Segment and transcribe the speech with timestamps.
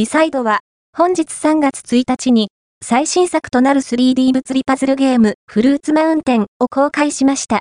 [0.00, 0.60] ビサイドは、
[0.96, 2.48] 本日3月1日に、
[2.82, 7.58] 最新作となる 3D 物理パズルゲーム、フルーツマウンテンを公開しました。